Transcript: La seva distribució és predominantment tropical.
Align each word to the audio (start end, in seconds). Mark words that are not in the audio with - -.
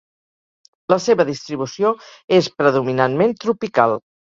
La 0.93 0.97
seva 1.03 1.27
distribució 1.29 1.95
és 2.41 2.51
predominantment 2.59 3.41
tropical. 3.49 4.01